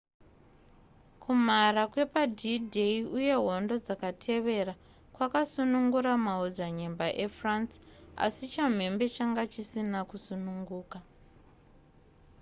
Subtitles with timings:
[1.21, 4.73] kumhara kwepad-day uye hondo dzakatevera
[5.15, 7.75] kwakasunungura maodzanyemba efrance
[8.25, 10.97] asi chamhembe changa chisina kusununguka